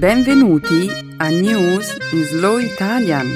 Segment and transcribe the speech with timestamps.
[0.00, 3.26] Benvenuti a News in Slow Italian,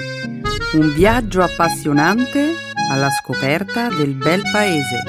[0.73, 2.55] un viaggio appassionante
[2.91, 5.03] alla scoperta del bel paese.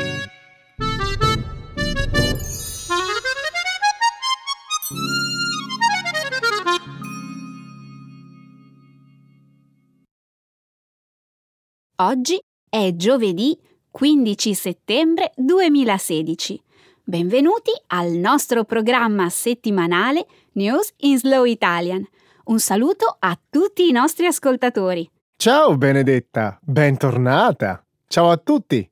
[12.02, 13.58] Oggi è giovedì
[13.92, 16.65] 15 settembre 2016.
[17.08, 22.04] Benvenuti al nostro programma settimanale News in Slow Italian.
[22.46, 25.08] Un saluto a tutti i nostri ascoltatori.
[25.36, 27.86] Ciao Benedetta, bentornata.
[28.08, 28.90] Ciao a tutti.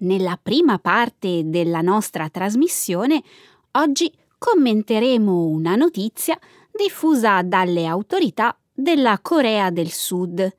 [0.00, 3.22] Nella prima parte della nostra trasmissione,
[3.70, 6.38] oggi commenteremo una notizia
[6.70, 10.54] diffusa dalle autorità della Corea del Sud,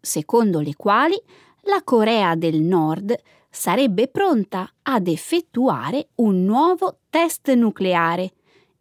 [0.00, 1.20] secondo le quali
[1.64, 3.14] la Corea del Nord
[3.58, 8.34] sarebbe pronta ad effettuare un nuovo test nucleare,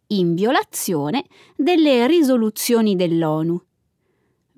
[0.09, 1.25] in violazione
[1.56, 3.59] delle risoluzioni dell'ONU.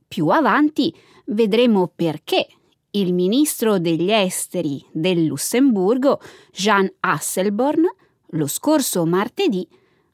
[0.09, 0.93] Più avanti
[1.27, 2.47] vedremo perché
[2.91, 6.19] il ministro degli esteri del Lussemburgo,
[6.51, 7.85] Jean Asselborn,
[8.31, 9.65] lo scorso martedì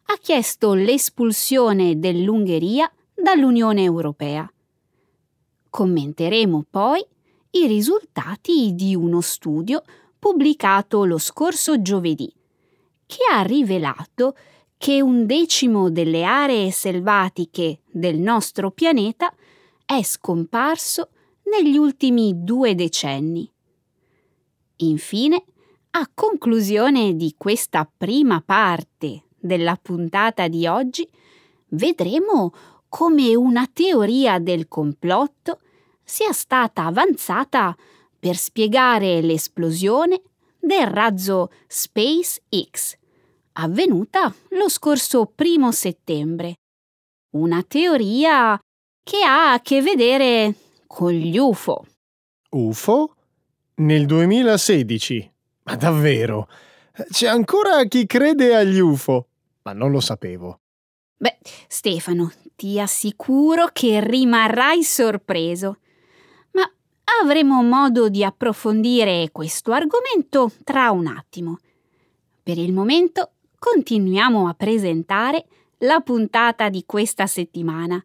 [0.06, 4.47] ha chiesto l'espulsione dell'Ungheria dall'Unione Europea.
[5.67, 7.03] Commenteremo poi
[7.56, 9.81] i risultati di uno studio
[10.20, 12.31] pubblicato lo scorso giovedì,
[13.06, 14.36] che ha rivelato
[14.78, 19.34] che un decimo delle aree selvatiche del nostro pianeta
[19.86, 21.09] è scomparso
[21.44, 23.50] negli ultimi due decenni.
[24.78, 25.45] Infine,
[25.92, 31.08] a conclusione di questa prima parte della puntata di oggi,
[31.69, 32.52] vedremo
[32.90, 35.59] come una teoria del complotto
[36.06, 37.75] sia stata avanzata
[38.17, 40.22] per spiegare l'esplosione
[40.59, 42.95] del razzo SpaceX,
[43.53, 46.56] avvenuta lo scorso primo settembre.
[47.31, 48.58] Una teoria
[49.03, 50.56] che ha a che vedere
[50.88, 51.85] con gli UFO.
[52.52, 53.16] UFO?
[53.75, 55.31] Nel 2016?
[55.63, 56.47] Ma davvero?
[57.09, 59.28] C'è ancora chi crede agli UFO?
[59.63, 60.62] Ma non lo sapevo.
[61.18, 61.38] Beh,
[61.68, 65.79] Stefano, ti assicuro che rimarrai sorpreso
[67.21, 71.59] avremo modo di approfondire questo argomento tra un attimo.
[72.43, 75.45] Per il momento continuiamo a presentare
[75.79, 78.03] la puntata di questa settimana.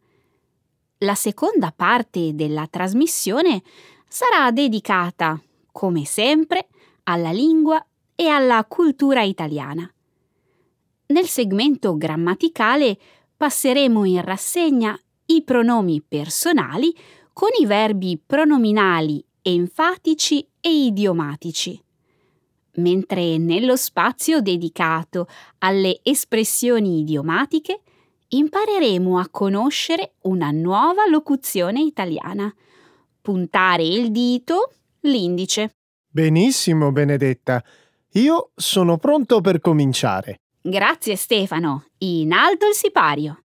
[0.99, 3.63] La seconda parte della trasmissione
[4.09, 5.41] sarà dedicata,
[5.73, 6.69] come sempre,
[7.05, 7.85] alla lingua
[8.15, 9.91] e alla cultura italiana.
[11.07, 12.99] Nel segmento grammaticale
[13.37, 16.95] passeremo in rassegna i pronomi personali
[17.41, 21.83] con i verbi pronominali enfatici e idiomatici.
[22.75, 25.27] Mentre nello spazio dedicato
[25.61, 27.81] alle espressioni idiomatiche
[28.29, 32.55] impareremo a conoscere una nuova locuzione italiana.
[33.23, 35.77] Puntare il dito, l'indice.
[36.13, 37.65] Benissimo, Benedetta.
[38.17, 40.41] Io sono pronto per cominciare.
[40.61, 41.87] Grazie Stefano.
[42.01, 43.45] In alto il sipario.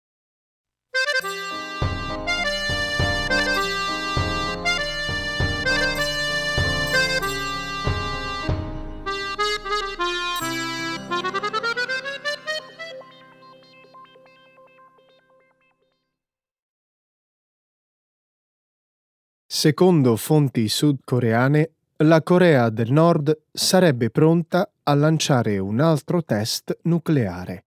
[19.61, 27.67] Secondo fonti sudcoreane, la Corea del Nord sarebbe pronta a lanciare un altro test nucleare.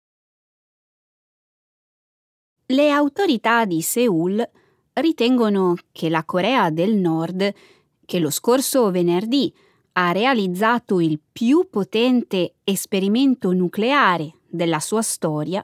[2.65, 4.43] Le autorità di Seoul
[4.95, 7.53] ritengono che la Corea del Nord,
[8.07, 9.53] che lo scorso venerdì
[9.93, 15.63] ha realizzato il più potente esperimento nucleare della sua storia,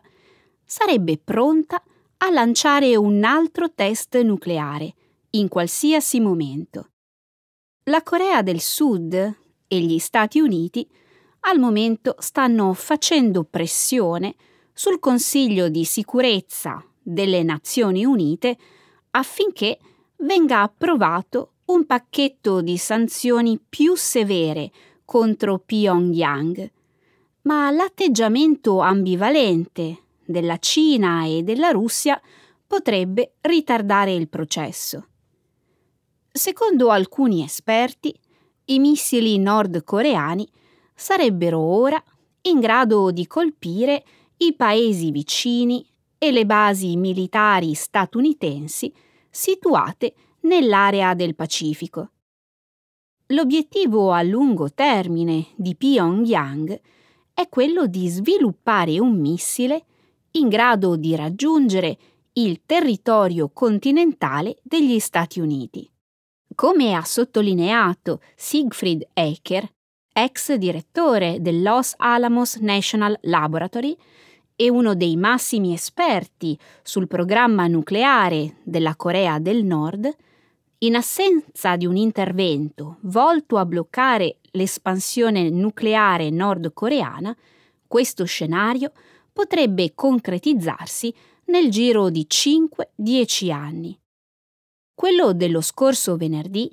[0.63, 1.83] sarebbe pronta
[2.19, 4.93] a lanciare un altro test nucleare
[5.31, 6.91] in qualsiasi momento.
[7.85, 9.15] La Corea del Sud
[9.67, 10.89] e gli Stati Uniti
[11.41, 14.35] al momento stanno facendo pressione
[14.73, 18.57] sul Consiglio di sicurezza delle Nazioni Unite
[19.11, 19.79] affinché
[20.19, 24.71] venga approvato un pacchetto di sanzioni più severe
[25.05, 26.71] contro Pyongyang.
[27.43, 32.21] Ma l'atteggiamento ambivalente della Cina e della Russia
[32.67, 35.07] potrebbe ritardare il processo.
[36.31, 38.15] Secondo alcuni esperti,
[38.67, 40.49] i missili nordcoreani
[40.95, 42.03] sarebbero ora
[42.43, 44.05] in grado di colpire
[44.39, 45.85] i paesi vicini
[46.19, 48.93] e le basi militari statunitensi
[49.31, 52.11] situate nell'area del Pacifico.
[53.29, 56.81] L'obiettivo a lungo termine di Pyongyang
[57.35, 59.85] è quello di sviluppare un missile
[60.33, 61.99] in grado di raggiungere
[62.35, 65.89] il territorio continentale degli Stati Uniti.
[66.55, 69.71] Come ha sottolineato Siegfried Ecker,
[70.13, 73.97] ex direttore del Los Alamos National Laboratory
[74.57, 80.11] e uno dei massimi esperti sul programma nucleare della Corea del Nord,
[80.79, 87.37] in assenza di un intervento volto a bloccare l'espansione nucleare nordcoreana,
[87.87, 88.93] questo scenario
[89.33, 91.15] potrebbe concretizzarsi
[91.47, 93.99] nel giro di 5-10 anni.
[94.99, 96.69] Quello dello scorso venerdì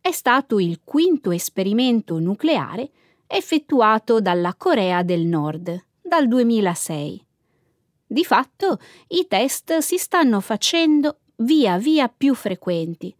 [0.00, 2.90] è stato il quinto esperimento nucleare
[3.28, 7.24] effettuato dalla Corea del Nord dal 2006.
[8.04, 13.14] Di fatto i test si stanno facendo via via più frequenti.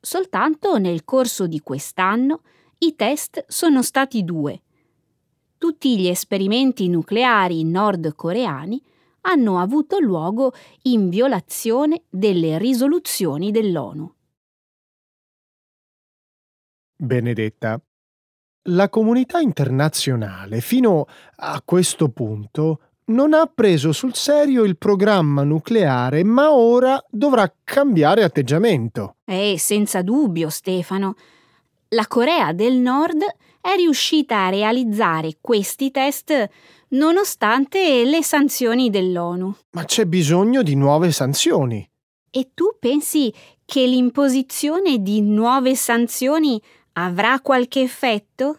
[0.00, 2.40] Soltanto nel corso di quest'anno
[2.78, 4.62] i test sono stati due.
[5.58, 8.82] Tutti gli esperimenti nucleari nordcoreani
[9.26, 10.52] hanno avuto luogo
[10.82, 14.12] in violazione delle risoluzioni dell'ONU.
[16.98, 17.80] Benedetta,
[18.68, 21.06] la comunità internazionale fino
[21.36, 28.24] a questo punto non ha preso sul serio il programma nucleare, ma ora dovrà cambiare
[28.24, 29.16] atteggiamento.
[29.24, 31.14] Eh, senza dubbio, Stefano.
[31.90, 33.22] La Corea del Nord
[33.60, 36.48] è riuscita a realizzare questi test
[36.96, 39.54] nonostante le sanzioni dell'ONU.
[39.72, 41.88] Ma c'è bisogno di nuove sanzioni.
[42.30, 43.32] E tu pensi
[43.64, 46.60] che l'imposizione di nuove sanzioni
[46.94, 48.58] avrà qualche effetto?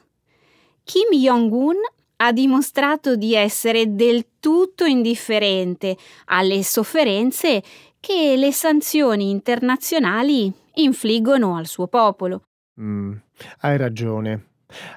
[0.84, 1.75] Kim Jong-un
[2.18, 5.95] ha dimostrato di essere del tutto indifferente
[6.25, 7.62] alle sofferenze
[8.00, 12.44] che le sanzioni internazionali infliggono al suo popolo.
[12.80, 13.13] Mm,
[13.62, 14.45] hai ragione.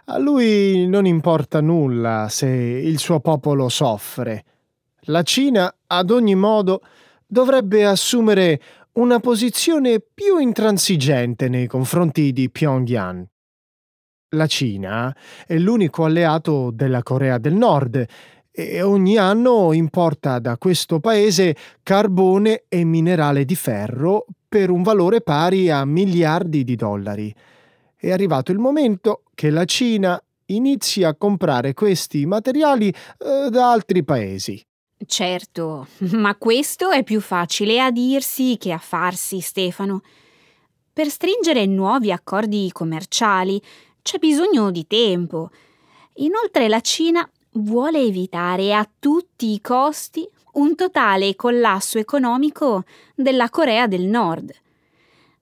[0.07, 4.45] A lui non importa nulla se il suo popolo soffre.
[5.05, 6.83] La Cina, ad ogni modo,
[7.27, 8.61] dovrebbe assumere
[8.93, 13.25] una posizione più intransigente nei confronti di Pyongyang.
[14.31, 15.15] La Cina
[15.47, 18.05] è l'unico alleato della Corea del Nord
[18.53, 25.21] e ogni anno importa da questo paese carbone e minerale di ferro per un valore
[25.21, 27.35] pari a miliardi di dollari.
[28.03, 34.03] È arrivato il momento che la Cina inizi a comprare questi materiali eh, da altri
[34.03, 34.59] paesi.
[35.05, 40.01] Certo, ma questo è più facile a dirsi che a farsi, Stefano.
[40.91, 43.61] Per stringere nuovi accordi commerciali
[44.01, 45.51] c'è bisogno di tempo.
[46.15, 53.87] Inoltre la Cina vuole evitare a tutti i costi un totale collasso economico della Corea
[53.87, 54.55] del Nord.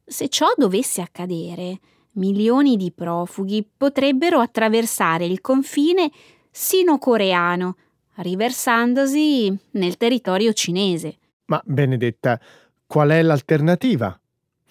[0.04, 1.78] Se ciò dovesse accadere,
[2.12, 6.10] milioni di profughi potrebbero attraversare il confine
[6.50, 7.76] sino-coreano,
[8.16, 11.18] riversandosi nel territorio cinese.
[11.46, 12.40] Ma Benedetta,
[12.86, 14.18] qual è l'alternativa?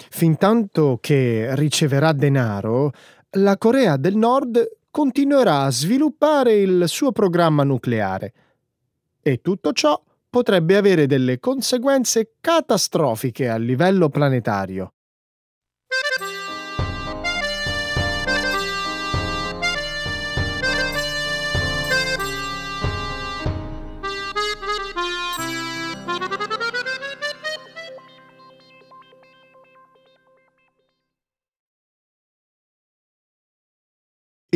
[0.10, 2.92] Fintanto che riceverà denaro,
[3.32, 8.34] la Corea del Nord continuerà a sviluppare il suo programma nucleare.
[9.22, 14.94] E tutto ciò potrebbe avere delle conseguenze catastrofiche a livello planetario.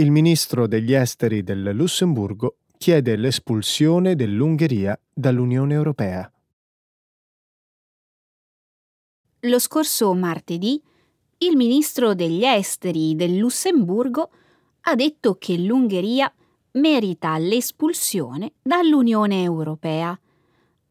[0.01, 6.33] Il ministro degli esteri del Lussemburgo chiede l'espulsione dell'Ungheria dall'Unione Europea.
[9.41, 10.81] Lo scorso martedì
[11.37, 14.31] il ministro degli esteri del Lussemburgo
[14.81, 16.33] ha detto che l'Ungheria
[16.71, 20.19] merita l'espulsione dall'Unione Europea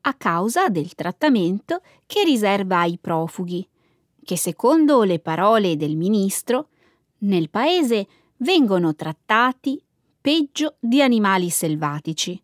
[0.02, 3.68] a causa del trattamento che riserva ai profughi,
[4.22, 6.68] che secondo le parole del ministro,
[7.22, 8.06] nel paese
[8.42, 9.82] vengono trattati
[10.20, 12.40] peggio di animali selvatici.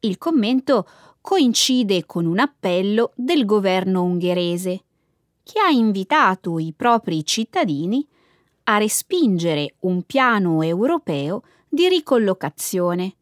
[0.00, 0.86] Il commento
[1.20, 4.84] coincide con un appello del governo ungherese,
[5.42, 8.06] che ha invitato i propri cittadini
[8.64, 13.14] a respingere un piano europeo di ricollocazione,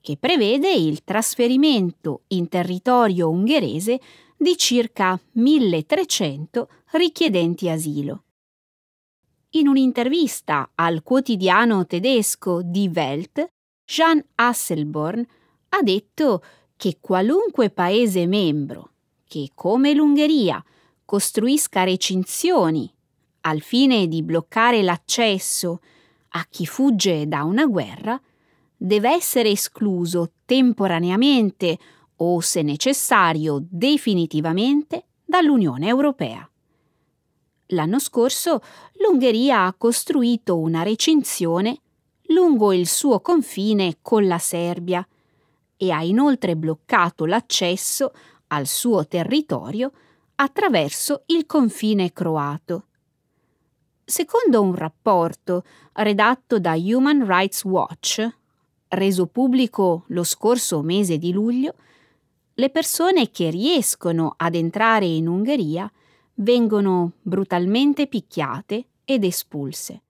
[0.00, 4.00] che prevede il trasferimento in territorio ungherese
[4.36, 8.23] di circa 1300 richiedenti asilo.
[9.56, 13.46] In un'intervista al quotidiano tedesco Die Welt,
[13.84, 15.24] Jean Hasselborn
[15.68, 16.42] ha detto
[16.76, 18.90] che qualunque paese membro
[19.24, 20.60] che, come l'Ungheria,
[21.04, 22.92] costruisca recinzioni
[23.42, 25.80] al fine di bloccare l'accesso
[26.30, 28.20] a chi fugge da una guerra,
[28.76, 31.78] deve essere escluso temporaneamente
[32.16, 36.48] o, se necessario, definitivamente dall'Unione Europea.
[37.68, 38.60] L'anno scorso
[38.98, 41.80] l'Ungheria ha costruito una recinzione
[42.28, 45.06] lungo il suo confine con la Serbia
[45.76, 48.12] e ha inoltre bloccato l'accesso
[48.48, 49.92] al suo territorio
[50.36, 52.86] attraverso il confine croato.
[54.04, 58.28] Secondo un rapporto redatto da Human Rights Watch,
[58.88, 61.74] reso pubblico lo scorso mese di luglio,
[62.54, 65.90] le persone che riescono ad entrare in Ungheria
[66.36, 70.02] vengono brutalmente picchiate ed espulse.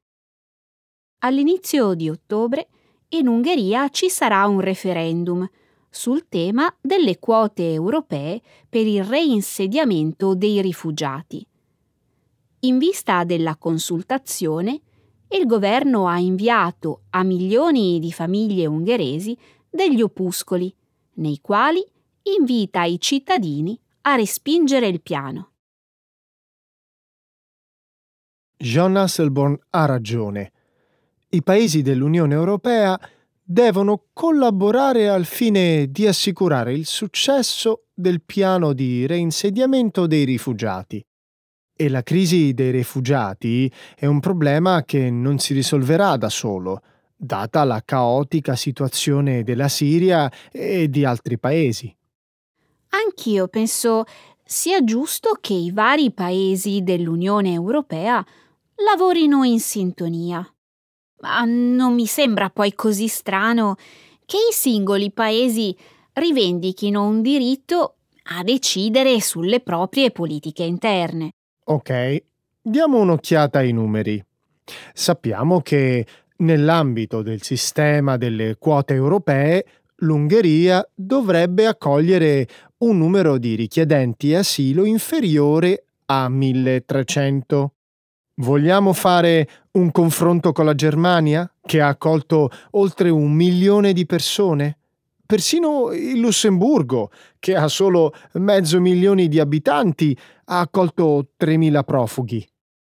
[1.18, 2.68] All'inizio di ottobre
[3.08, 5.48] in Ungheria ci sarà un referendum
[5.88, 11.46] sul tema delle quote europee per il reinsediamento dei rifugiati.
[12.60, 14.80] In vista della consultazione,
[15.28, 19.36] il governo ha inviato a milioni di famiglie ungheresi
[19.68, 20.74] degli opuscoli,
[21.14, 21.84] nei quali
[22.38, 25.53] invita i cittadini a respingere il piano.
[28.64, 30.52] John Hasselborn ha ragione.
[31.28, 32.98] I paesi dell'Unione Europea
[33.42, 41.04] devono collaborare al fine di assicurare il successo del piano di reinsediamento dei rifugiati.
[41.76, 46.80] E la crisi dei rifugiati è un problema che non si risolverà da solo,
[47.14, 51.94] data la caotica situazione della Siria e di altri paesi.
[52.88, 54.04] Anch'io penso
[54.42, 58.24] sia giusto che i vari paesi dell'Unione Europea
[58.76, 60.46] lavorino in sintonia.
[61.20, 63.76] Ma non mi sembra poi così strano
[64.26, 65.76] che i singoli paesi
[66.14, 67.96] rivendichino un diritto
[68.36, 71.30] a decidere sulle proprie politiche interne.
[71.64, 72.22] Ok,
[72.60, 74.22] diamo un'occhiata ai numeri.
[74.92, 76.06] Sappiamo che
[76.38, 79.64] nell'ambito del sistema delle quote europee
[79.96, 82.46] l'Ungheria dovrebbe accogliere
[82.78, 87.73] un numero di richiedenti asilo inferiore a 1300.
[88.36, 94.78] Vogliamo fare un confronto con la Germania, che ha accolto oltre un milione di persone?
[95.24, 102.46] Persino il Lussemburgo, che ha solo mezzo milione di abitanti, ha accolto 3.000 profughi.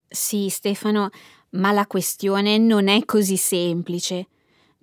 [0.08, 1.10] Sì, Stefano,
[1.50, 4.28] ma la questione non è così semplice.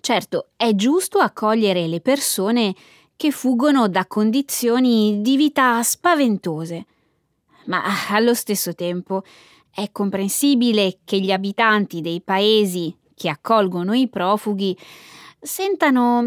[0.00, 2.74] Certo, è giusto accogliere le persone
[3.16, 6.86] che fuggono da condizioni di vita spaventose,
[7.66, 9.22] ma allo stesso tempo
[9.74, 14.76] è comprensibile che gli abitanti dei paesi che accolgono i profughi
[15.40, 16.26] sentano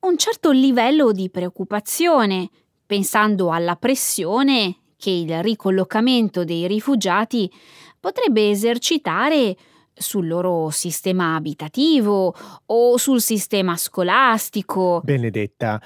[0.00, 2.48] un certo livello di preoccupazione,
[2.86, 7.50] pensando alla pressione che il ricollocamento dei rifugiati
[7.98, 9.56] potrebbe esercitare
[9.92, 12.34] sul loro sistema abitativo
[12.66, 15.00] o sul sistema scolastico.
[15.04, 15.80] Benedetta,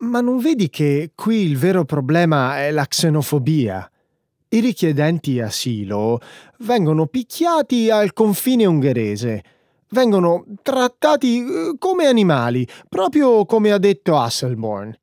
[0.00, 3.91] ma non vedi che qui il vero problema è la xenofobia?
[4.54, 6.20] I richiedenti asilo
[6.58, 9.42] vengono picchiati al confine ungherese
[9.92, 14.94] vengono trattati eh, come animali, proprio come ha detto Hasselborn.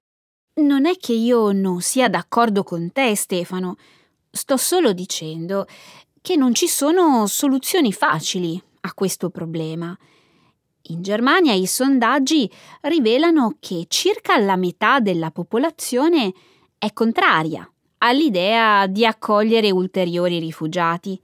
[0.61, 3.77] Non è che io non sia d'accordo con te, Stefano.
[4.29, 5.65] Sto solo dicendo
[6.21, 9.97] che non ci sono soluzioni facili a questo problema.
[10.89, 12.47] In Germania i sondaggi
[12.81, 16.31] rivelano che circa la metà della popolazione
[16.77, 17.67] è contraria
[17.99, 21.19] all'idea di accogliere ulteriori rifugiati.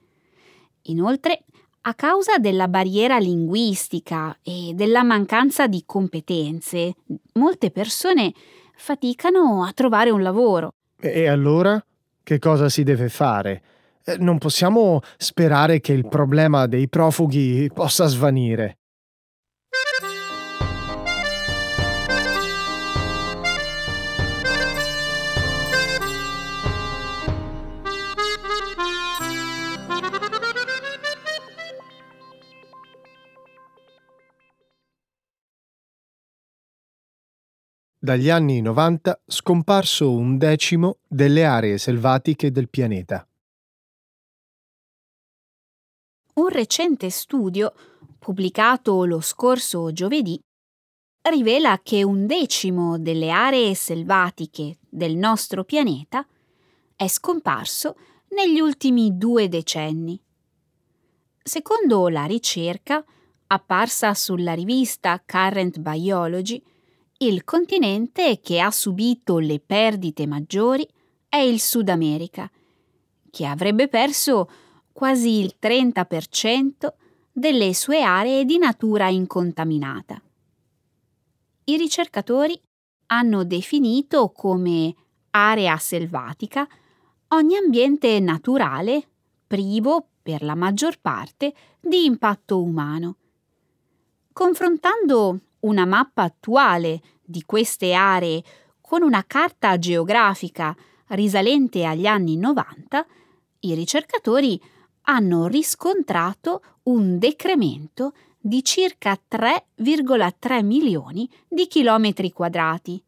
[0.84, 1.44] Inoltre,
[1.82, 6.96] a causa della barriera linguistica e della mancanza di competenze,
[7.34, 8.34] molte persone
[8.75, 10.74] faticano a trovare un lavoro.
[11.00, 11.84] E allora?
[12.24, 13.62] Che cosa si deve fare?
[14.03, 18.77] Eh, non possiamo sperare che il problema dei profughi possa svanire.
[38.05, 43.27] Dagli anni 90 scomparso un decimo delle aree selvatiche del pianeta.
[46.35, 47.74] Un recente studio,
[48.19, 50.39] pubblicato lo scorso giovedì,
[51.29, 56.25] rivela che un decimo delle aree selvatiche del nostro pianeta
[56.95, 57.95] è scomparso
[58.29, 60.21] negli ultimi due decenni.
[61.41, 63.03] Secondo la ricerca,
[63.47, 66.62] apparsa sulla rivista Current Biology,
[67.17, 70.86] il continente che ha subito le perdite maggiori
[71.29, 72.50] è il Sud America,
[73.29, 74.50] che avrebbe perso
[74.91, 76.88] quasi il 30%
[77.31, 80.22] delle sue aree di natura incontaminata.
[81.65, 82.60] I ricercatori
[83.07, 84.93] hanno definito come
[85.31, 86.67] area selvatica
[87.29, 89.07] ogni ambiente naturale
[89.48, 93.17] privo, per la maggior parte, di impatto umano.
[94.34, 98.43] Confrontando una mappa attuale di queste aree
[98.81, 100.75] con una carta geografica
[101.07, 103.05] risalente agli anni 90,
[103.62, 104.62] i ricercatori
[105.07, 113.01] hanno riscontrato un decremento di circa 3,3 milioni di chilometri quadrati,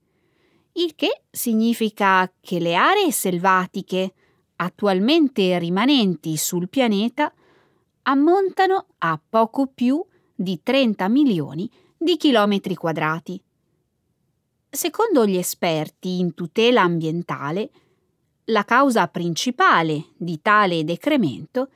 [0.74, 4.14] il che significa che le aree selvatiche
[4.58, 7.32] attualmente rimanenti sul pianeta
[8.04, 13.42] ammontano a poco più di 30 milioni di chilometri quadrati.
[14.70, 17.70] Secondo gli esperti in tutela ambientale,
[18.46, 21.70] la causa principale di tale decremento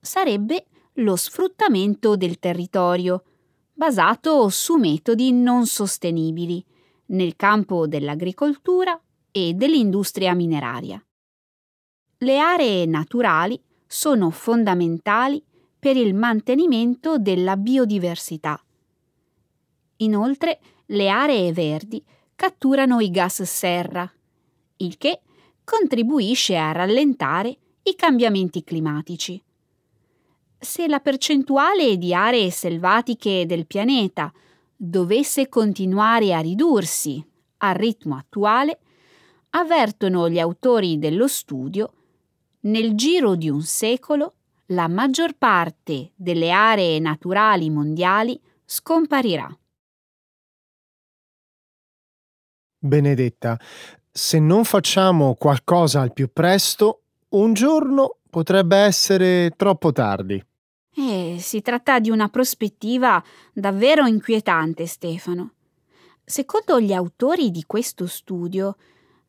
[0.00, 3.22] sarebbe lo sfruttamento del territorio,
[3.72, 6.64] basato su metodi non sostenibili
[7.06, 11.02] nel campo dell'agricoltura e dell'industria mineraria.
[12.18, 15.42] Le aree naturali sono fondamentali
[15.78, 18.60] per il mantenimento della biodiversità.
[19.98, 22.02] Inoltre, le aree verdi
[22.34, 24.10] catturano i gas serra,
[24.76, 25.20] il che
[25.64, 29.42] contribuisce a rallentare i cambiamenti climatici.
[30.58, 34.32] Se la percentuale di aree selvatiche del pianeta
[34.76, 37.24] dovesse continuare a ridursi
[37.58, 38.78] al ritmo attuale,
[39.50, 41.92] avvertono gli autori dello studio,
[42.60, 44.34] nel giro di un secolo
[44.66, 49.48] la maggior parte delle aree naturali mondiali scomparirà.
[52.78, 53.58] Benedetta,
[54.10, 60.42] se non facciamo qualcosa al più presto, un giorno potrebbe essere troppo tardi.
[60.94, 65.52] Eh, si tratta di una prospettiva davvero inquietante, Stefano.
[66.24, 68.76] Secondo gli autori di questo studio,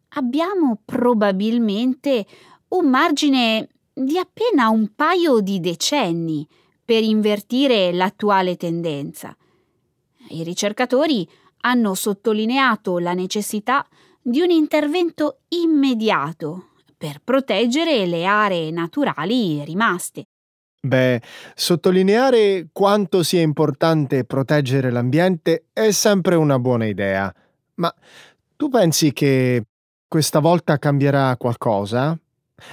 [0.09, 2.25] abbiamo probabilmente
[2.69, 6.47] un margine di appena un paio di decenni
[6.83, 9.35] per invertire l'attuale tendenza.
[10.29, 11.27] I ricercatori
[11.61, 13.85] hanno sottolineato la necessità
[14.21, 20.25] di un intervento immediato per proteggere le aree naturali rimaste.
[20.81, 21.21] Beh,
[21.55, 27.33] sottolineare quanto sia importante proteggere l'ambiente è sempre una buona idea.
[27.75, 27.93] Ma
[28.55, 29.65] tu pensi che
[30.07, 32.17] questa volta cambierà qualcosa?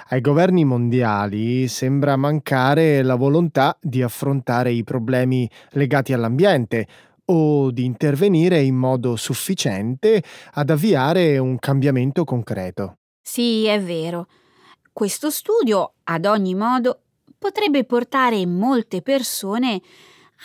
[0.08, 6.86] Ai governi mondiali sembra mancare la volontà di affrontare i problemi legati all'ambiente,
[7.26, 12.98] o di intervenire in modo sufficiente ad avviare un cambiamento concreto.
[13.22, 14.28] Sì, è vero.
[14.92, 17.00] Questo studio, ad ogni modo,
[17.38, 19.80] potrebbe portare molte persone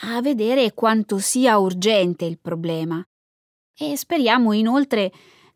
[0.03, 3.03] a vedere quanto sia urgente il problema.
[3.77, 5.11] E speriamo inoltre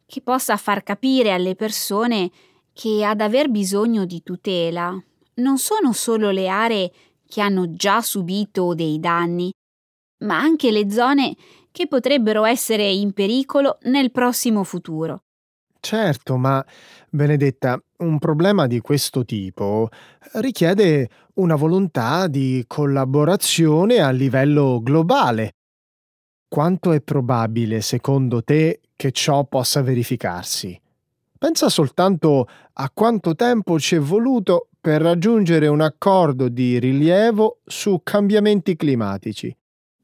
[0.05, 2.31] che possa far capire alle persone
[2.73, 5.01] che ad aver bisogno di tutela
[5.35, 6.91] non sono solo le aree
[7.27, 9.51] che hanno già subito dei danni,
[10.19, 11.36] ma anche le zone
[11.71, 15.23] che potrebbero essere in pericolo nel prossimo futuro.
[15.80, 16.65] Certo, ma
[17.10, 19.89] Benedetta, un problema di questo tipo
[20.34, 25.51] richiede una volontà di collaborazione a livello globale.
[26.47, 30.80] Quanto è probabile, secondo te, che ciò possa verificarsi?
[31.38, 37.99] Pensa soltanto a quanto tempo ci è voluto per raggiungere un accordo di rilievo su
[38.04, 39.56] cambiamenti climatici.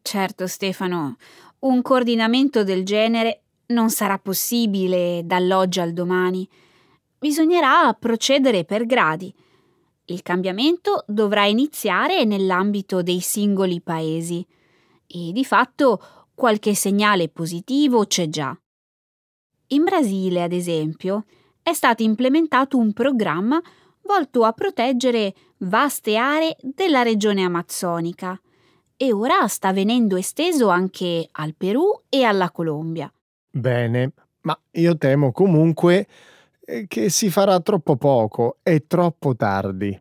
[0.01, 1.15] Certo, Stefano,
[1.59, 6.47] un coordinamento del genere non sarà possibile dall'oggi al domani.
[7.17, 9.33] Bisognerà procedere per gradi.
[10.05, 14.45] Il cambiamento dovrà iniziare nell'ambito dei singoli paesi
[15.07, 16.01] e di fatto
[16.33, 18.57] qualche segnale positivo c'è già.
[19.67, 21.25] In Brasile, ad esempio,
[21.61, 23.61] è stato implementato un programma
[24.01, 28.37] volto a proteggere vaste aree della regione amazzonica
[29.01, 33.11] e ora sta venendo esteso anche al Perù e alla Colombia.
[33.49, 34.11] Bene,
[34.41, 36.05] ma io temo comunque
[36.63, 39.99] eh, che si farà troppo poco e troppo tardi.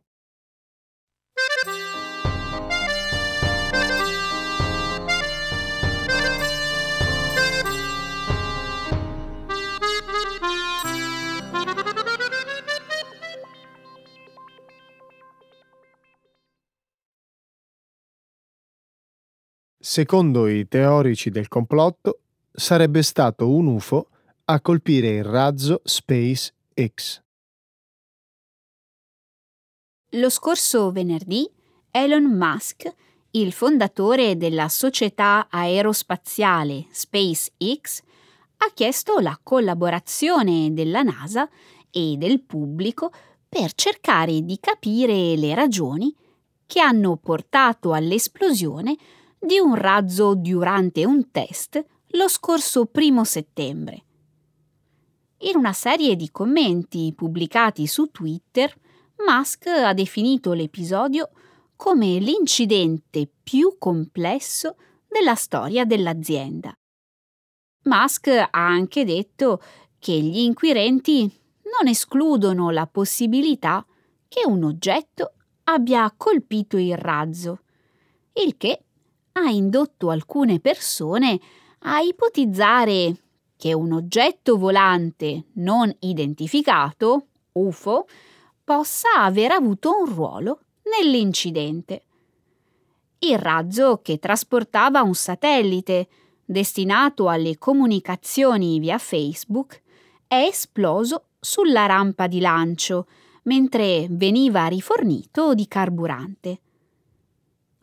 [19.83, 22.19] Secondo i teorici del complotto,
[22.53, 24.09] sarebbe stato un UFO
[24.45, 27.23] a colpire il razzo Space X.
[30.11, 31.49] Lo scorso venerdì
[31.91, 32.95] Elon Musk,
[33.31, 38.03] il fondatore della società aerospaziale SpaceX,
[38.59, 41.49] ha chiesto la collaborazione della NASA
[41.91, 43.11] e del pubblico
[43.49, 46.15] per cercare di capire le ragioni
[46.67, 48.95] che hanno portato all'esplosione
[49.41, 54.05] di un razzo durante un test lo scorso primo settembre.
[55.39, 58.77] In una serie di commenti pubblicati su Twitter,
[59.27, 61.31] Musk ha definito l'episodio
[61.75, 64.77] come l'incidente più complesso
[65.09, 66.75] della storia dell'azienda.
[67.85, 69.63] Musk ha anche detto
[69.99, 73.87] che gli inquirenti non escludono la possibilità
[74.29, 75.33] che un oggetto
[75.65, 77.63] abbia colpito il razzo,
[78.35, 78.85] il che
[79.33, 81.39] ha indotto alcune persone
[81.81, 83.17] a ipotizzare
[83.57, 88.07] che un oggetto volante non identificato, UFO,
[88.65, 92.05] possa aver avuto un ruolo nell'incidente.
[93.19, 96.09] Il razzo che trasportava un satellite
[96.45, 99.83] destinato alle comunicazioni via Facebook
[100.27, 103.07] è esploso sulla rampa di lancio
[103.43, 106.61] mentre veniva rifornito di carburante.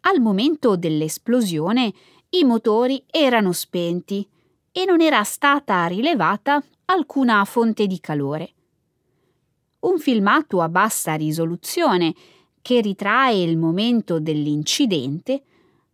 [0.10, 1.94] Al momento dell'esplosione
[2.30, 4.26] i motori erano spenti
[4.72, 8.54] e non era stata rilevata alcuna fonte di calore.
[9.80, 12.14] Un filmato a bassa risoluzione
[12.62, 15.44] che ritrae il momento dell'incidente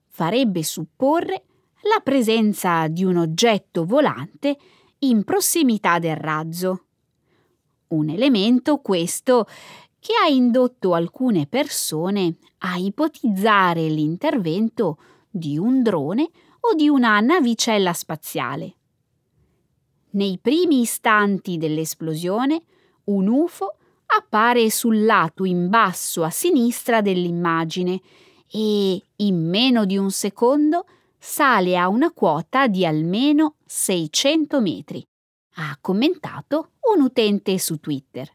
[0.10, 1.46] farebbe supporre
[1.82, 4.58] la presenza di un oggetto volante
[5.00, 6.86] in prossimità del razzo.
[7.88, 9.48] Un elemento questo
[10.00, 14.98] che ha indotto alcune persone a ipotizzare l'intervento
[15.30, 16.30] di un drone
[16.62, 18.76] o di una navicella spaziale.
[20.12, 22.62] Nei primi istanti dell'esplosione,
[23.06, 28.00] un UFO appare sul lato in basso a sinistra dell'immagine
[28.50, 30.86] e in meno di un secondo
[31.18, 35.04] sale a una quota di almeno 600 metri,
[35.56, 38.30] ha commentato un utente su Twitter.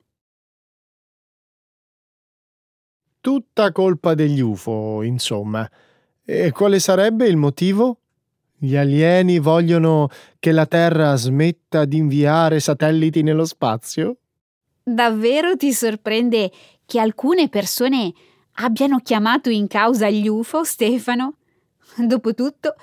[3.21, 5.69] Tutta colpa degli UFO, insomma.
[6.25, 7.99] E quale sarebbe il motivo?
[8.57, 14.17] Gli alieni vogliono che la Terra smetta di inviare satelliti nello spazio?
[14.83, 16.51] Davvero ti sorprende
[16.85, 18.13] che alcune persone
[18.61, 21.35] abbiano chiamato in causa gli UFO, Stefano?
[21.97, 22.75] Dopotutto,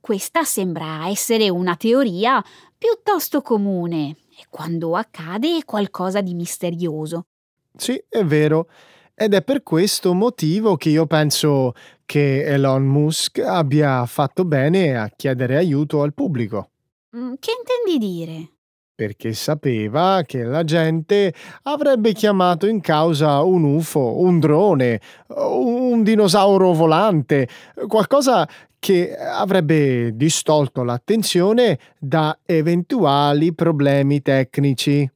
[0.00, 2.42] questa sembra essere una teoria
[2.76, 7.26] piuttosto comune e quando accade è qualcosa di misterioso.
[7.76, 8.68] Sì, è vero.
[9.22, 11.74] Ed è per questo motivo che io penso
[12.06, 16.70] che Elon Musk abbia fatto bene a chiedere aiuto al pubblico.
[17.14, 18.48] Mm, che intendi dire?
[18.94, 26.72] Perché sapeva che la gente avrebbe chiamato in causa un UFO, un drone, un dinosauro
[26.72, 27.46] volante,
[27.88, 35.06] qualcosa che avrebbe distolto l'attenzione da eventuali problemi tecnici.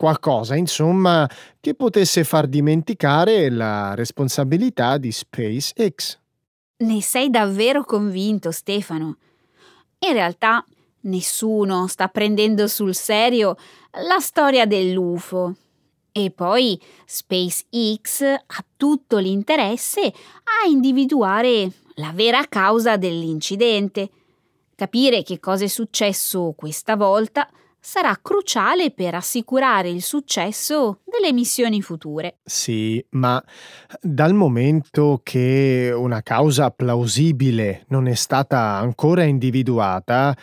[0.00, 1.28] Qualcosa, insomma,
[1.60, 6.18] che potesse far dimenticare la responsabilità di SpaceX.
[6.78, 9.18] Ne sei davvero convinto, Stefano?
[9.98, 10.64] In realtà
[11.00, 13.56] nessuno sta prendendo sul serio
[14.06, 15.54] la storia dell'UFO.
[16.12, 24.08] E poi SpaceX ha tutto l'interesse a individuare la vera causa dell'incidente.
[24.74, 27.46] Capire che cosa è successo questa volta
[27.80, 32.38] sarà cruciale per assicurare il successo delle missioni future.
[32.44, 33.42] Sì, ma
[34.00, 40.36] dal momento che una causa plausibile non è stata ancora individuata,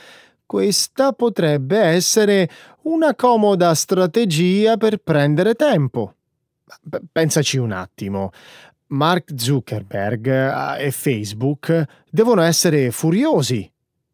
[0.45, 2.50] questa potrebbe essere
[2.84, 6.13] una comoda strategia per prendere tempo.
[7.12, 8.32] Pensaci un attimo.
[8.88, 13.69] Mark Zuckerberg eh, e Facebook devono essere furiosi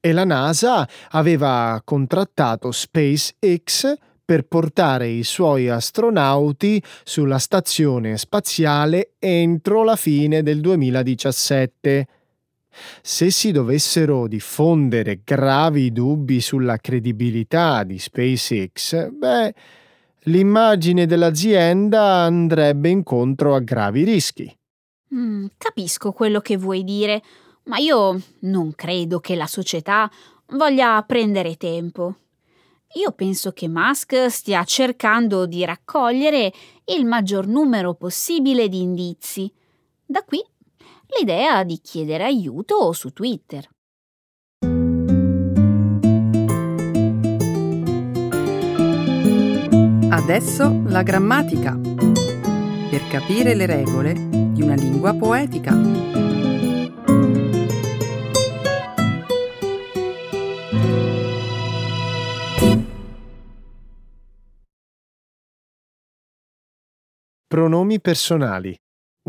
[0.06, 3.94] e la NASA aveva contrattato SpaceX
[4.26, 12.08] per portare i suoi astronauti sulla stazione spaziale entro la fine del 2017.
[13.02, 19.54] Se si dovessero diffondere gravi dubbi sulla credibilità di SpaceX, beh,
[20.24, 24.54] l'immagine dell'azienda andrebbe incontro a gravi rischi.
[25.16, 27.22] Mm, capisco quello che vuoi dire,
[27.66, 30.10] ma io non credo che la società
[30.52, 32.16] voglia prendere tempo.
[32.96, 36.54] Io penso che Musk stia cercando di raccogliere
[36.86, 39.52] il maggior numero possibile di indizi.
[40.06, 40.44] Da qui
[41.18, 43.68] l'idea di chiedere aiuto su Twitter.
[50.10, 51.78] Adesso la grammatica.
[52.90, 56.13] Per capire le regole di una lingua poetica.
[67.54, 68.76] Pronomi personali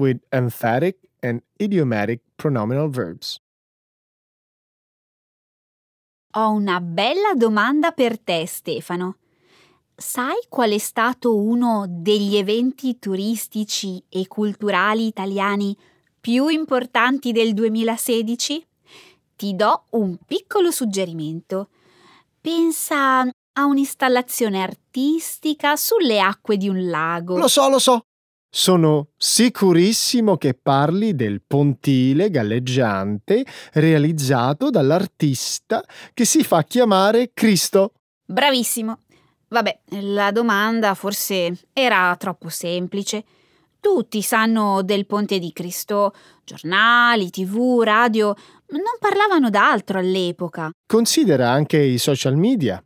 [0.01, 3.37] with emphatic and idiomatic pronominal verbs.
[6.37, 9.19] Ho una bella domanda per te, Stefano.
[9.95, 15.77] Sai qual è stato uno degli eventi turistici e culturali italiani
[16.19, 18.67] più importanti del 2016?
[19.37, 21.69] Ti do un piccolo suggerimento.
[22.41, 27.37] Pensa a un'installazione artistica sulle acque di un lago.
[27.37, 28.07] Lo so, lo so.
[28.57, 35.83] Sono sicurissimo che parli del pontile galleggiante realizzato dall'artista
[36.15, 37.95] che si fa chiamare Cristo.
[38.25, 39.01] Bravissimo.
[39.49, 43.25] Vabbè, la domanda forse era troppo semplice.
[43.81, 46.15] Tutti sanno del Ponte di Cristo,
[46.45, 48.37] giornali, tv, radio,
[48.69, 50.71] non parlavano d'altro all'epoca.
[50.87, 52.81] Considera anche i social media.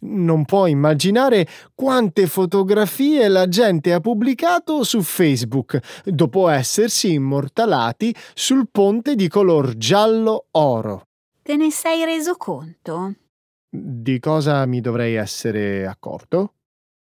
[0.00, 8.68] Non puoi immaginare quante fotografie la gente ha pubblicato su Facebook dopo essersi immortalati sul
[8.70, 11.02] ponte di color giallo-oro.
[11.42, 13.14] Te ne sei reso conto?
[13.70, 16.54] Di cosa mi dovrei essere accorto?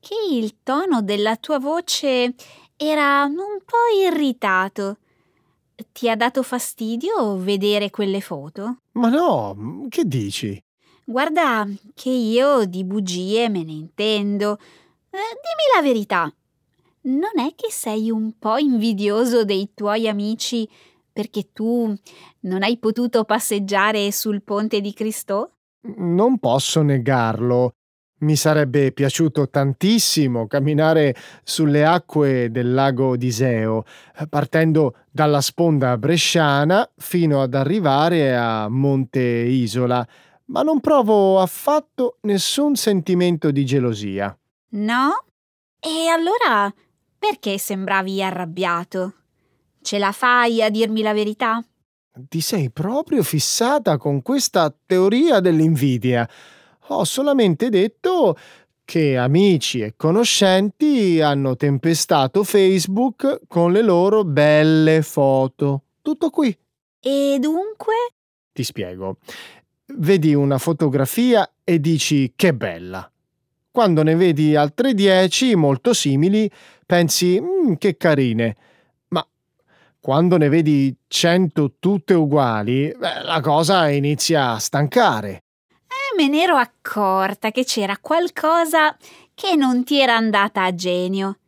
[0.00, 2.34] Che il tono della tua voce
[2.76, 4.98] era un po' irritato.
[5.92, 8.78] Ti ha dato fastidio vedere quelle foto?
[8.92, 10.60] Ma no, che dici?
[11.04, 14.58] Guarda che io di bugie me ne intendo.
[15.10, 16.32] Eh, dimmi la verità.
[17.02, 20.68] Non è che sei un po' invidioso dei tuoi amici
[21.12, 21.94] perché tu
[22.40, 25.56] non hai potuto passeggiare sul ponte di Cristo?
[25.96, 27.74] Non posso negarlo.
[28.20, 33.84] Mi sarebbe piaciuto tantissimo camminare sulle acque del lago d'Iseo,
[34.28, 40.06] partendo dalla sponda bresciana fino ad arrivare a Monte Isola,
[40.52, 44.38] ma non provo affatto nessun sentimento di gelosia.
[44.74, 45.24] No?
[45.80, 46.72] E allora
[47.18, 49.14] perché sembravi arrabbiato?
[49.80, 51.64] Ce la fai a dirmi la verità?
[52.28, 56.28] Ti sei proprio fissata con questa teoria dell'invidia.
[56.88, 58.36] Ho solamente detto
[58.84, 65.84] che amici e conoscenti hanno tempestato Facebook con le loro belle foto.
[66.02, 66.54] Tutto qui.
[67.00, 67.94] E dunque?
[68.52, 69.16] Ti spiego.
[69.86, 73.10] Vedi una fotografia e dici che bella.
[73.70, 76.50] Quando ne vedi altre dieci molto simili,
[76.84, 78.56] pensi mm, che carine.
[79.08, 79.26] Ma
[80.00, 85.42] quando ne vedi cento tutte uguali, beh, la cosa inizia a stancare
[86.16, 88.96] me ne ero accorta che c'era qualcosa
[89.34, 91.38] che non ti era andata a genio.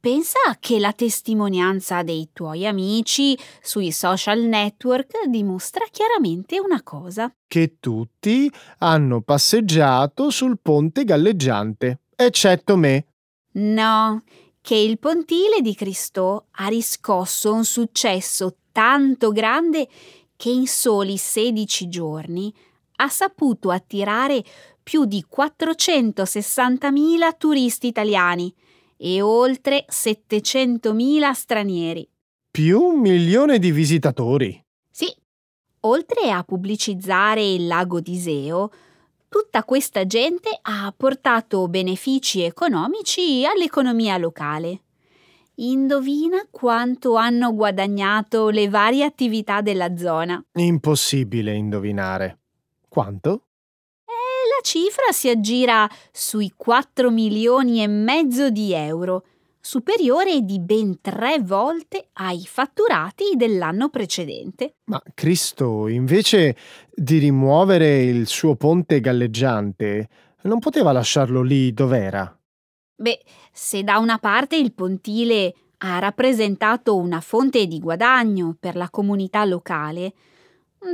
[0.00, 7.34] Pensa che la testimonianza dei tuoi amici sui social network dimostra chiaramente una cosa.
[7.48, 13.06] Che tutti hanno passeggiato sul ponte galleggiante, eccetto me.
[13.54, 14.22] No,
[14.60, 19.88] che il pontile di Cristo ha riscosso un successo tanto grande
[20.36, 22.54] che in soli 16 giorni
[23.00, 24.44] ha saputo attirare
[24.80, 28.54] più di 460.000 turisti italiani
[28.98, 32.06] e oltre 700.000 stranieri.
[32.50, 34.62] Più un milione di visitatori.
[34.90, 35.06] Sì.
[35.80, 38.70] Oltre a pubblicizzare il lago d'Iseo,
[39.28, 44.82] tutta questa gente ha portato benefici economici all'economia locale.
[45.60, 50.44] Indovina quanto hanno guadagnato le varie attività della zona.
[50.54, 52.38] Impossibile indovinare.
[52.88, 53.47] Quanto?
[54.58, 59.24] La cifra si aggira sui 4 milioni e mezzo di euro,
[59.60, 64.78] superiore di ben tre volte ai fatturati dell'anno precedente.
[64.86, 66.56] Ma Cristo, invece
[66.92, 70.08] di rimuovere il suo ponte galleggiante,
[70.42, 72.36] non poteva lasciarlo lì dov'era?
[72.96, 73.20] Beh,
[73.52, 79.44] se da una parte il pontile ha rappresentato una fonte di guadagno per la comunità
[79.44, 80.14] locale,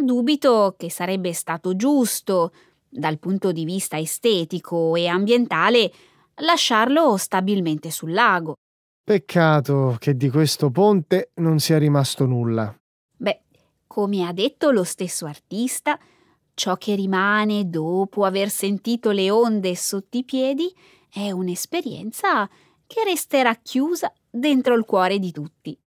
[0.03, 2.53] Dubito che sarebbe stato giusto,
[2.97, 5.91] dal punto di vista estetico e ambientale,
[6.37, 8.55] lasciarlo stabilmente sul lago.
[9.03, 12.75] Peccato che di questo ponte non sia rimasto nulla.
[13.17, 13.43] Beh,
[13.87, 15.99] come ha detto lo stesso artista,
[16.55, 20.73] ciò che rimane dopo aver sentito le onde sotto i piedi
[21.13, 22.49] è un'esperienza
[22.87, 25.79] che resterà chiusa dentro il cuore di tutti.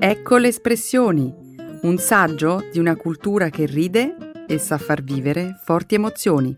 [0.00, 1.47] Ecco le espressioni,
[1.82, 6.56] un saggio di una cultura che ride e sa far vivere forti emozioni.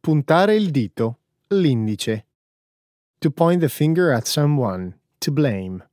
[0.00, 1.18] Puntare il dito,
[1.48, 2.26] l'indice.
[3.18, 5.84] To point the finger at someone, to blame.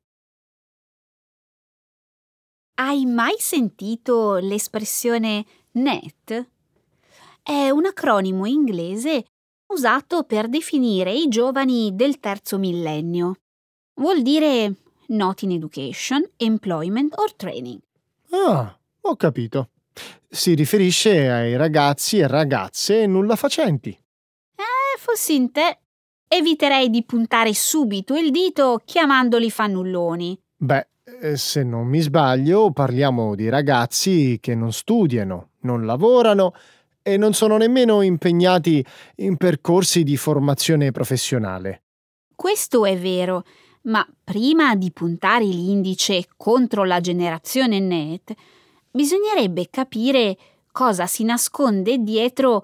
[2.76, 6.50] Hai mai sentito l'espressione NET?
[7.42, 9.26] È un acronimo inglese
[9.74, 13.38] usato per definire i giovani del terzo millennio.
[13.96, 14.74] Vuol dire
[15.08, 17.80] Not in Education, Employment or Training.
[18.30, 19.70] Ah, ho capito.
[20.30, 23.90] Si riferisce ai ragazzi e ragazze nulla facenti.
[23.90, 25.80] Eh, fossi in te,
[26.28, 30.40] eviterei di puntare subito il dito chiamandoli fannulloni.
[30.56, 30.88] Beh,
[31.22, 36.54] eh, se non mi sbaglio, parliamo di ragazzi che non studiano, non lavorano
[37.04, 38.84] e non sono nemmeno impegnati
[39.18, 41.84] in percorsi di formazione professionale.
[42.36, 43.44] Questo è vero,
[43.84, 48.34] ma prima di puntare l'indice contro la generazione NET,
[48.90, 50.38] bisognerebbe capire
[50.72, 52.64] cosa si nasconde dietro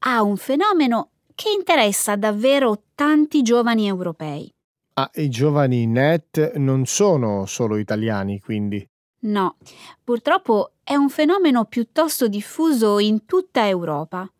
[0.00, 4.50] a un fenomeno che interessa davvero tanti giovani europei.
[4.94, 8.86] Ah, i giovani NET non sono solo italiani, quindi.
[9.22, 9.56] No,
[10.02, 14.30] purtroppo è un fenomeno piuttosto diffuso in tutta Europa,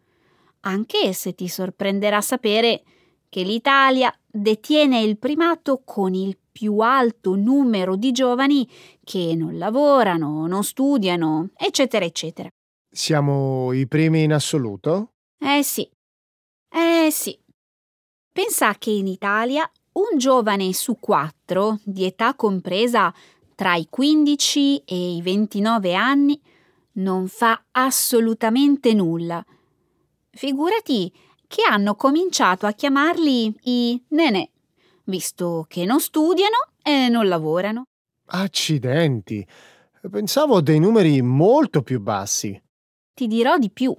[0.61, 2.83] anche se ti sorprenderà sapere
[3.29, 8.69] che l'Italia detiene il primato con il più alto numero di giovani
[9.05, 12.49] che non lavorano, non studiano, eccetera, eccetera.
[12.91, 15.13] Siamo i primi in assoluto?
[15.39, 15.89] Eh sì,
[16.69, 17.39] eh sì.
[18.33, 23.13] Pensa che in Italia un giovane su quattro, di età compresa
[23.61, 26.41] tra i 15 e i 29 anni,
[26.93, 29.45] non fa assolutamente nulla.
[30.31, 31.13] Figurati
[31.47, 34.49] che hanno cominciato a chiamarli i nenè,
[35.05, 37.83] visto che non studiano e non lavorano.
[38.29, 39.47] Accidenti!
[40.11, 42.59] Pensavo a dei numeri molto più bassi.
[43.13, 43.95] Ti dirò di più.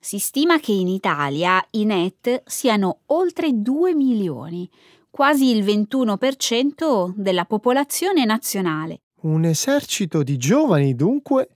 [0.00, 4.66] Si stima che in Italia i net siano oltre 2 milioni,
[5.16, 8.98] quasi il 21% della popolazione nazionale.
[9.22, 11.48] Un esercito di giovani, dunque,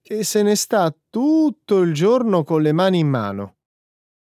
[0.00, 3.56] che se ne sta tutto il giorno con le mani in mano.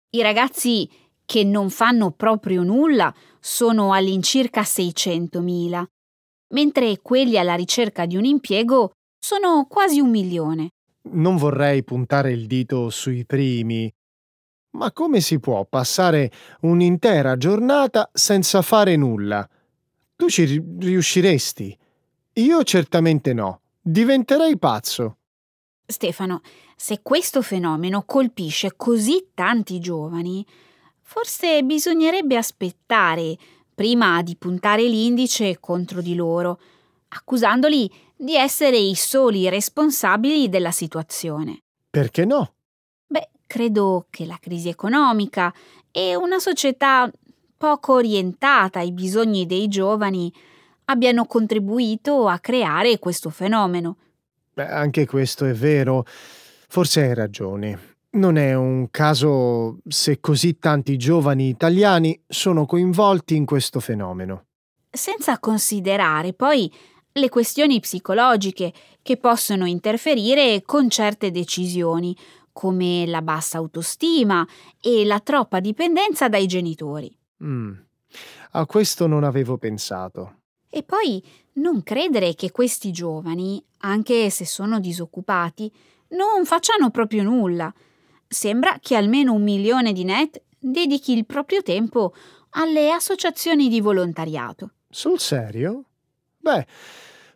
[0.10, 0.90] I ragazzi
[1.24, 5.84] che non fanno proprio nulla sono all'incirca 600.000,
[6.56, 10.70] mentre quelli alla ricerca di un impiego sono quasi un milione.
[11.12, 13.94] Non vorrei puntare il dito sui primi,
[14.72, 16.32] ma come si può passare
[16.62, 19.48] un'intera giornata senza fare nulla?
[20.16, 21.78] Tu ci riusciresti?
[22.34, 23.62] Io certamente no.
[23.82, 25.18] Diventerei pazzo.
[25.86, 26.42] Stefano,
[26.76, 30.46] se questo fenomeno colpisce così tanti giovani,
[31.02, 33.36] forse bisognerebbe aspettare
[33.74, 36.60] prima di puntare l'indice contro di loro,
[37.10, 41.64] accusandoli di essere i soli responsabili della situazione.
[41.90, 42.54] Perché no?
[43.52, 45.54] Credo che la crisi economica
[45.92, 47.12] e una società
[47.58, 50.32] poco orientata ai bisogni dei giovani
[50.86, 53.98] abbiano contribuito a creare questo fenomeno.
[54.54, 56.06] Beh, anche questo è vero.
[56.06, 57.98] Forse hai ragione.
[58.12, 64.46] Non è un caso se così tanti giovani italiani sono coinvolti in questo fenomeno.
[64.90, 66.74] Senza considerare poi
[67.14, 72.16] le questioni psicologiche che possono interferire con certe decisioni,
[72.52, 74.48] come la bassa autostima
[74.80, 77.16] e la troppa dipendenza dai genitori.
[77.44, 77.74] Mm.
[78.52, 80.40] A questo non avevo pensato.
[80.70, 85.72] E poi non credere che questi giovani, anche se sono disoccupati,
[86.10, 87.74] non facciano proprio nulla.
[88.28, 92.14] Sembra che almeno un milione di net dedichi il proprio tempo
[92.52, 94.72] alle associazioni di volontariato.
[94.90, 95.86] Sul serio?
[96.38, 96.66] Beh,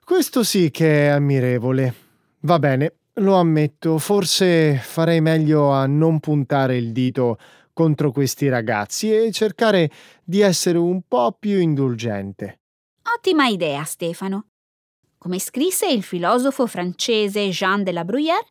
[0.04, 1.93] questo sì che è ammirevole.
[2.41, 7.38] Va bene, lo ammetto, forse farei meglio a non puntare il dito
[7.71, 9.91] contro questi ragazzi e cercare
[10.23, 12.62] di essere un po' più indulgente.
[13.15, 14.47] Ottima idea, Stefano.
[15.17, 18.47] Come scrisse il filosofo francese Jean de la Bruyère,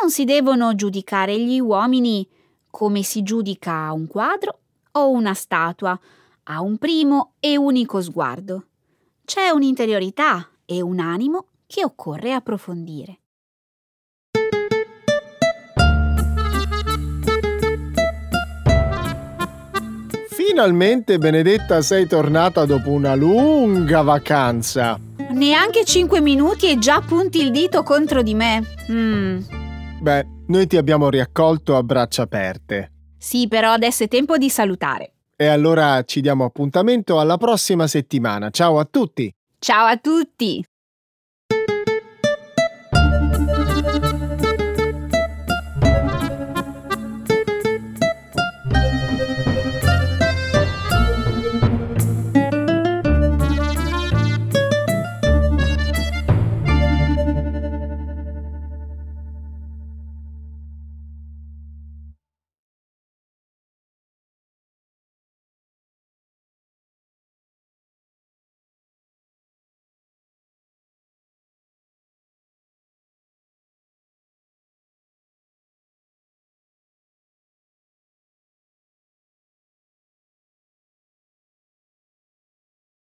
[0.00, 2.26] non si devono giudicare gli uomini
[2.70, 4.60] come si giudica un quadro
[4.92, 5.98] o una statua,
[6.44, 8.66] a un primo e unico sguardo.
[9.24, 13.21] C'è un'interiorità e un animo che occorre approfondire.
[20.52, 25.00] Finalmente, Benedetta, sei tornata dopo una lunga vacanza.
[25.30, 28.62] Neanche cinque minuti e già punti il dito contro di me.
[28.90, 29.38] Mm.
[29.98, 32.92] Beh, noi ti abbiamo riaccolto a braccia aperte.
[33.16, 35.14] Sì, però adesso è tempo di salutare.
[35.36, 38.50] E allora ci diamo appuntamento alla prossima settimana.
[38.50, 39.34] Ciao a tutti!
[39.58, 40.62] Ciao a tutti!